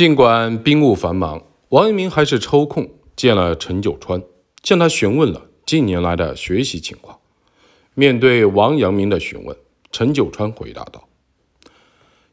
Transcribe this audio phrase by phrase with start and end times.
[0.00, 4.22] 尽管兵务繁忙，王阳明还是抽空见了陈九川，
[4.62, 7.18] 向他询问了近年来的学习情况。
[7.92, 9.54] 面对王阳明的询问，
[9.92, 11.06] 陈九川回答道：“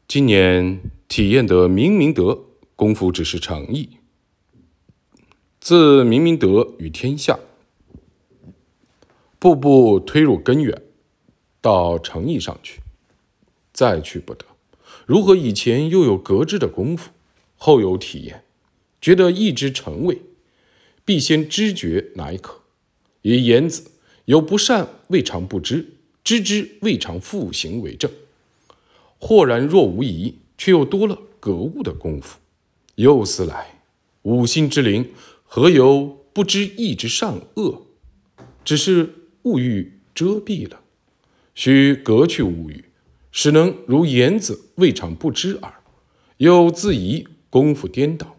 [0.08, 2.38] 今年体验得明明德，
[2.74, 3.98] 功夫只是诚意。
[5.60, 7.38] 自明明德与天下，
[9.38, 10.80] 步步推入根源，
[11.60, 12.80] 到诚意上去，
[13.74, 14.46] 再去不得。
[15.04, 17.10] 如何以前又有格致的功夫，
[17.58, 18.42] 后有体验，
[19.02, 20.22] 觉得意之成味，
[21.04, 22.62] 必先知觉乃可。
[23.20, 23.90] 以言子
[24.24, 25.86] 有不善未尝不知，
[26.24, 28.10] 知之未尝复行为正。
[29.18, 32.38] 豁然若无疑，却又多了格物的功夫。
[32.94, 33.82] 又思来，
[34.22, 35.10] 五心之灵，
[35.44, 37.86] 何由不知义之善恶？
[38.64, 39.14] 只是。
[39.44, 40.80] 物欲遮蔽了，
[41.54, 42.84] 须革去物欲，
[43.32, 45.72] 使能如言子未尝不知耳。
[46.38, 48.36] 又自疑功夫颠倒，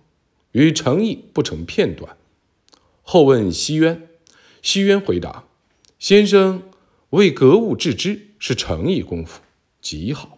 [0.51, 2.17] 与诚意不成片段。
[3.01, 4.07] 后问西渊，
[4.61, 5.45] 西渊回答
[5.97, 6.63] ：“先生
[7.11, 9.41] 为格物致知是诚意功夫，
[9.81, 10.37] 极好。”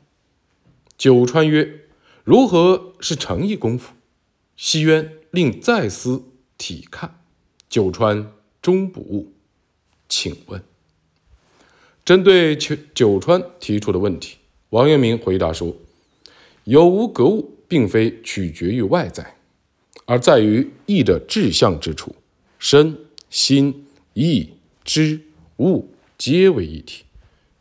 [0.97, 1.86] 九川曰
[2.23, 3.94] ：“如何是诚意功夫？”
[4.55, 6.23] 西渊令再思
[6.58, 7.19] 体看。
[7.67, 9.33] 九川终不悟。
[10.08, 10.61] 请问，
[12.03, 14.38] 针对九九川提出的问题，
[14.69, 15.75] 王阳明回答说
[16.66, 19.38] ：“有无格物，并非取决于外在，
[20.03, 22.14] 而在于意的志向之处。
[22.59, 22.97] 身、
[23.30, 24.50] 心、意、
[24.83, 25.22] 知、
[25.59, 27.05] 物皆为一体。”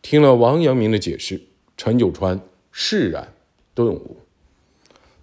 [0.03, 1.41] 听了王阳明的解释，
[1.77, 2.41] 陈九川
[2.73, 3.33] 释然
[3.73, 4.17] 顿悟。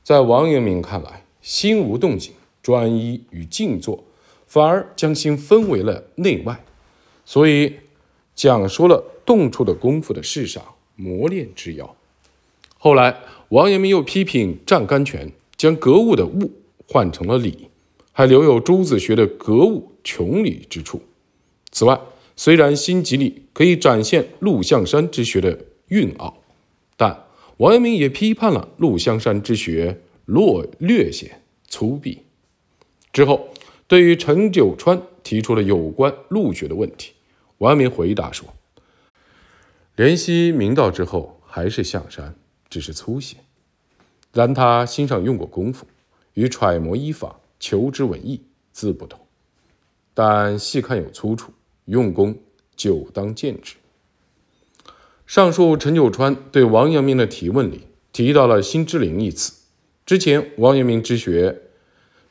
[0.06, 2.32] 在王阳明看来，心无动静，
[2.64, 4.06] 专一与静坐，
[4.46, 6.64] 反而将心分为了内外。
[7.26, 7.74] 所以，
[8.34, 10.64] 讲说了动处的功夫的世上
[10.96, 11.98] 磨练之要。
[12.88, 13.18] 后来，
[13.50, 16.54] 王阳明又批评湛甘泉，将格物的物
[16.88, 17.68] 换成了理，
[18.14, 21.02] 还留有朱子学的格物穷理之处。
[21.70, 22.00] 此外，
[22.38, 26.38] 虽然心即理可以展现陆象山之学的蕴奥，
[26.96, 27.26] 但
[27.58, 32.20] 王阳明也批判了陆象山之学略略显粗鄙。
[33.12, 33.50] 之后，
[33.90, 37.12] 对于陈九川提出了有关陆学的问题。
[37.58, 38.48] 王阳明回答说
[39.98, 42.34] ：“怜惜明道之后，还是象山，
[42.70, 43.38] 只是粗些。
[44.34, 45.88] 然他心上用过功夫，
[46.34, 48.42] 与揣摩医法、求之文意
[48.72, 49.20] 自不同。
[50.14, 51.52] 但细看有粗处，
[51.86, 52.38] 用功
[52.76, 53.76] 就当见之。”
[55.26, 59.54] 上述陈九川对王阳明的提问里提到了“心之灵”一词。
[60.06, 61.64] 之前王阳明之学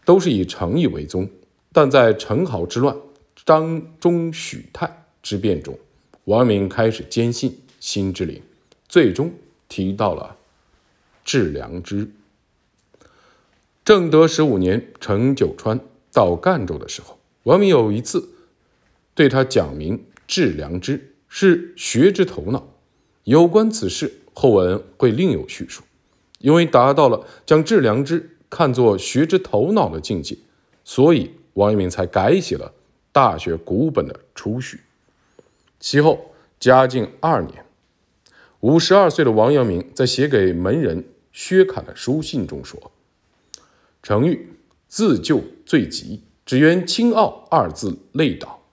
[0.05, 1.29] 都是以诚意为宗，
[1.73, 2.97] 但在陈豪之乱、
[3.45, 5.05] 张忠许泰。
[5.23, 5.77] 之变中，
[6.25, 8.41] 王阳明开始坚信心之灵，
[8.89, 9.33] 最终
[9.76, 10.38] 提到了
[11.22, 12.10] 致良知。
[13.84, 15.78] 正德十五年，陈九川
[16.14, 18.26] 到赣州的时候，王明有一次
[19.14, 22.66] 对他讲明致良知是学之头脑。
[23.25, 25.82] 有关此事，后文会另有叙述。
[26.38, 30.38] 因为达到了将致良知看作学之头脑的境界，
[30.84, 32.69] 所以王阳明才改写了
[33.12, 34.81] 《大学》古本的初序。
[35.78, 37.66] 其后，嘉靖二年，
[38.66, 42.91] 五十二岁的王阳明在写给门人薛侃的书信中说
[44.03, 44.49] ：“程昱
[44.88, 48.65] 自救最急，只缘清傲二字累倒，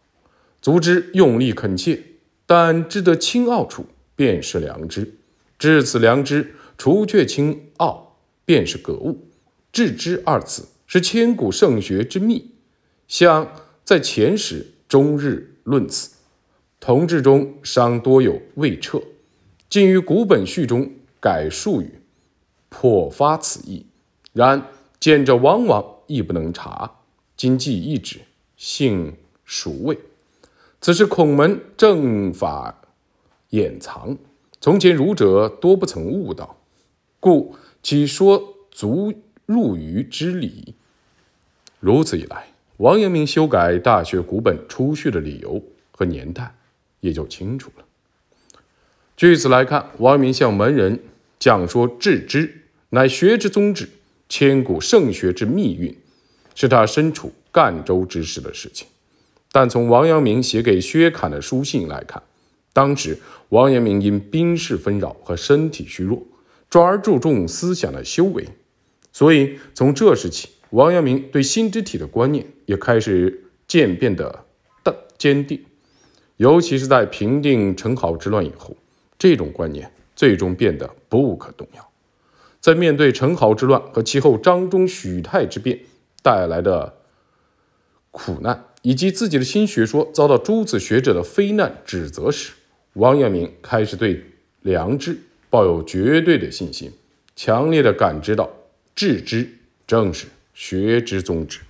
[0.60, 2.02] 足之用力恳切，
[2.48, 5.14] 但知得清傲处，便是良知。
[5.60, 9.28] 至此良知，除却清傲，便是格物。
[9.72, 12.56] 致知二字，是千古圣学之秘。
[13.08, 13.48] 想
[13.84, 16.10] 在前史终日论此。”
[16.82, 19.00] 同治中尚多有未彻，
[19.74, 22.00] 今于古本序中改术语，
[22.70, 23.88] 颇发此意。
[24.32, 24.68] 然
[25.00, 27.00] 见者往往亦不能察。
[27.36, 28.20] 今既一指，
[28.56, 29.98] 幸孰谓？
[30.80, 32.82] 此是孔门正法
[33.50, 34.16] 掩藏，
[34.62, 36.56] 从前儒者多不曾悟道，
[37.20, 39.12] 故其说足
[39.48, 40.76] 入于之理。
[41.80, 45.60] 如此一来，王阳明修改《大学》古本初序的理由
[45.90, 46.54] 和年代。
[47.00, 47.84] 也就清楚了。
[49.16, 51.00] 据此来看，王阳明向门人
[51.38, 53.88] 讲说致知乃学之宗旨，
[54.28, 55.96] 千古圣学之秘蕴，
[56.56, 58.88] 是他身处赣州之时的事情。
[59.52, 62.24] 但从王阳明写给薛侃的书信来看，
[62.74, 63.20] 当时
[63.50, 66.26] 王阳明因兵事纷扰和身体虚弱，
[66.68, 68.48] 转而注重思想的修为，
[69.12, 74.46] 所以从这时起，王阳明对心之体的观念也开始渐变得
[75.20, 75.64] 坚定。
[76.38, 78.76] 尤其是在平定陈好之乱以后，
[79.24, 81.90] 这种观念最终变得不可动摇。
[82.60, 85.80] 在面对陈豪之乱和其后张忠、许泰之变
[86.22, 86.98] 带来的
[88.12, 92.52] 苦难，以及自己的新学说遭到诸子学者的非难指责时，
[92.96, 94.26] 王阳明开始对
[94.60, 95.18] 良知
[95.50, 96.92] 抱有绝对的信心，
[97.34, 98.52] 强烈的感知到
[98.94, 101.62] 致知正是学之宗旨。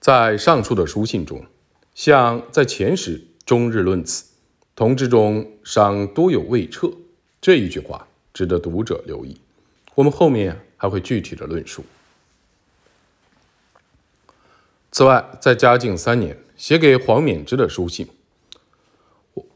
[0.00, 1.46] 在上述的书信中，
[1.94, 4.24] 像在前时终日论此，
[4.74, 6.90] 同志中尚多有未彻
[7.40, 8.06] 这一句话。
[8.34, 9.36] 值得读者留意，
[9.94, 11.84] 我们后面还会具体的论述。
[14.90, 18.08] 此外，在嘉靖三年写给黄冕之的书信，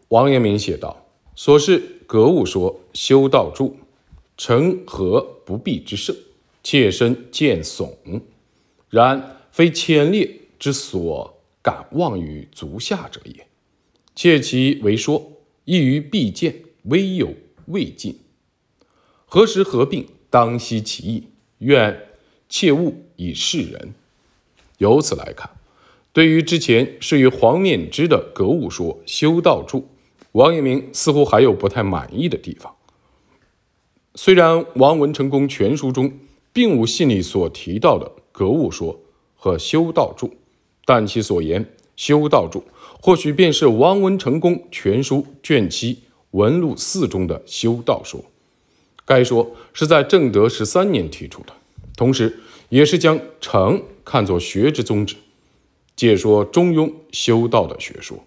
[0.08, 3.72] 王阳明写道：“所是格物说修道著，
[4.36, 6.14] 成何不避之胜？
[6.62, 8.20] 切身见悚，
[8.90, 13.46] 然非千列之所敢望于足下者也。
[14.16, 15.30] 切其为说，
[15.64, 17.32] 易于必见，微有
[17.66, 18.18] 未尽。”
[19.26, 20.08] 何时合并？
[20.28, 21.28] 当悉其意。
[21.58, 22.08] 愿
[22.48, 23.94] 切勿以示人。
[24.78, 25.50] 由此来看，
[26.12, 29.82] 对于之前是与黄勉之的格物说修道著，
[30.32, 32.74] 王阳明似乎还有不太满意的地方。
[34.14, 36.12] 虽然王文成公全书中
[36.52, 39.00] 并无信里所提到的格物说
[39.34, 40.28] 和修道著，
[40.84, 41.64] 但其所言
[41.96, 42.62] 修道著，
[43.00, 46.00] 或许便是王文成公全书卷七
[46.32, 48.25] 文录四中的修道说。
[49.04, 51.52] 该说是在正德十三年提出的，
[51.96, 55.14] 同时也是将诚看作学之宗旨，
[55.94, 58.19] 解说中庸修道的学说。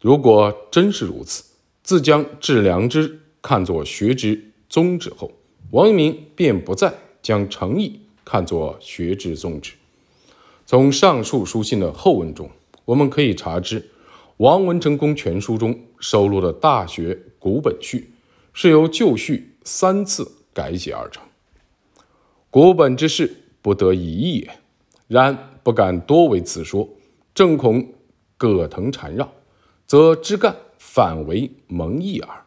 [0.00, 1.44] 如果真是如此，
[1.84, 5.30] 自将致良知看作学之宗旨后，
[5.70, 9.74] 王阳明便不再将诚意看作学之宗旨。
[10.66, 12.50] 从上述书信的后文中，
[12.84, 13.88] 我们可以查知，
[14.38, 18.12] 王文成公全书中收录的《大学》古本序
[18.52, 19.54] 是由旧序。
[19.64, 21.22] 三次改写而成，
[22.48, 23.30] 古本之事
[23.60, 24.50] 不得已也。
[25.08, 26.88] 然不敢多为此说，
[27.34, 27.92] 正恐
[28.38, 29.30] 葛藤缠绕，
[29.86, 32.44] 则枝干反为蒙毅耳。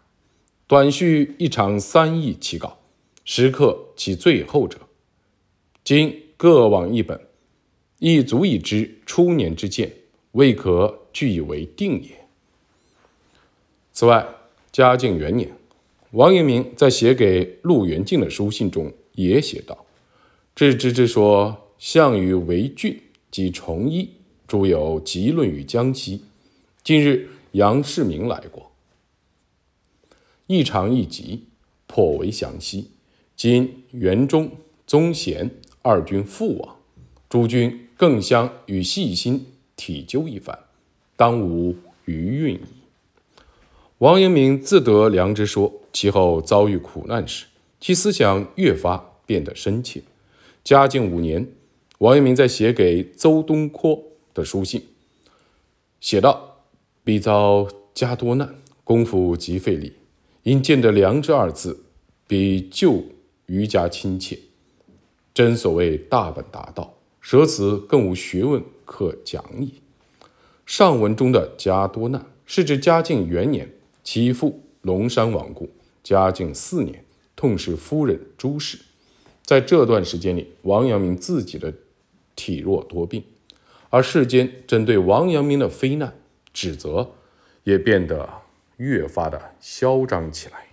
[0.66, 2.80] 短序一长三义其稿，
[3.24, 4.80] 时刻其最后者。
[5.84, 7.28] 今各往一本，
[8.00, 9.94] 亦足以知初年之见，
[10.32, 12.26] 未可据以为定也。
[13.94, 14.28] 此外，
[14.72, 15.52] 嘉靖元年。
[16.12, 19.86] 王阳明在写给陆元敬的书信中也写道
[20.54, 24.10] ：“致知之说，项羽为郡及崇一，
[24.46, 26.26] 诸有集论于江西。
[26.84, 28.72] 近日杨世明来过，
[30.48, 31.46] 一长一急，
[31.88, 32.92] 颇为详细。
[33.38, 34.52] 今元忠、
[34.86, 35.50] 宗贤
[35.82, 36.76] 二军复往，
[37.30, 39.46] 诸军更相与细心
[39.78, 40.60] 体究一番，
[41.22, 41.76] 当无
[42.06, 42.62] 余韵矣。”
[44.00, 45.72] 王阳明自得良知说。
[45.94, 47.48] 其后遭遇苦难时，
[47.82, 50.02] 其思想越发变得深切。
[50.64, 51.46] 嘉靖五年，
[51.98, 54.02] 王阳明在写给邹东坡
[54.34, 54.82] 的书信
[56.00, 56.64] 写道
[57.04, 59.92] ：“必遭家多难，功夫极费力，
[60.44, 61.84] 因见得良知二字，
[62.26, 63.04] 比旧
[63.48, 64.40] 愈加亲切。
[65.34, 69.74] 真所谓大本达道，舍此更无学问可讲矣。”
[70.66, 73.70] 上文中的家多难，是指嘉靖元年
[74.04, 75.70] 其父龙山亡故。
[76.04, 77.06] 嘉靖四年，
[77.36, 78.80] 痛失夫人朱氏，
[79.44, 81.72] 在这段时间里，王阳明自己的
[82.36, 83.24] 体弱多病，
[83.90, 86.14] 而世间针对王阳明的非难
[86.52, 87.12] 指责，
[87.64, 88.28] 也变得
[88.78, 90.71] 越发的嚣张起来。